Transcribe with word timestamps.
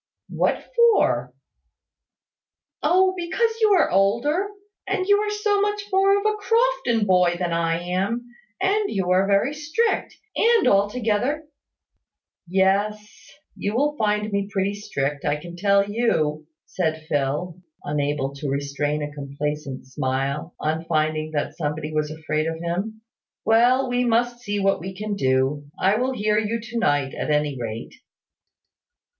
"What 0.29 0.65
for?" 0.75 1.31
"Oh, 2.81 3.13
because 3.15 3.51
you 3.61 3.73
are 3.77 3.91
older; 3.91 4.47
and 4.87 5.05
you 5.05 5.19
are 5.19 5.29
so 5.29 5.61
much 5.61 5.83
more 5.93 6.17
of 6.17 6.25
a 6.25 6.37
Crofton 6.37 7.05
boy 7.05 7.35
than 7.37 7.53
I 7.53 7.79
am 7.83 8.25
and 8.59 8.89
you 8.89 9.11
are 9.11 9.27
very 9.27 9.53
strict 9.53 10.17
and 10.35 10.67
altogether" 10.67 11.45
"Yes, 12.47 12.97
you 13.55 13.75
will 13.75 13.95
find 13.95 14.31
me 14.31 14.49
pretty 14.51 14.73
strict, 14.73 15.23
I 15.23 15.35
can 15.35 15.55
tell 15.55 15.87
you," 15.87 16.47
said 16.65 17.03
Phil, 17.07 17.59
unable 17.83 18.33
to 18.37 18.49
restrain 18.49 19.03
a 19.03 19.13
complacent 19.13 19.85
smile 19.85 20.55
on 20.59 20.83
finding 20.85 21.29
that 21.35 21.55
somebody 21.55 21.93
was 21.93 22.09
afraid 22.09 22.47
of 22.47 22.57
him. 22.59 23.01
"Well, 23.45 23.87
we 23.87 24.03
must 24.03 24.39
see 24.39 24.59
what 24.59 24.79
we 24.79 24.95
can 24.95 25.13
do. 25.15 25.65
I 25.79 25.97
will 25.97 26.13
hear 26.13 26.39
you 26.39 26.59
to 26.59 26.79
night, 26.79 27.13
at 27.13 27.29
any 27.29 27.55
rate." 27.61 27.93